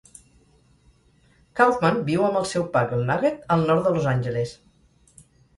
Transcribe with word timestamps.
Kaufman 1.59 2.01
viu 2.09 2.25
amb 2.29 2.39
el 2.41 2.47
seu 2.53 2.65
puggle 2.79 3.05
Nugget 3.11 3.47
al 3.57 3.67
nord 3.71 3.87
de 3.89 3.95
Los 3.99 4.09
Angeles. 4.15 4.57